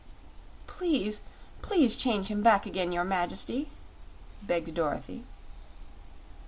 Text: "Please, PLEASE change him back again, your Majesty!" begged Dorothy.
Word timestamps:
"Please, 0.65 1.21
PLEASE 1.61 1.95
change 1.95 2.29
him 2.29 2.41
back 2.41 2.65
again, 2.65 2.91
your 2.91 3.03
Majesty!" 3.03 3.69
begged 4.41 4.73
Dorothy. 4.73 5.23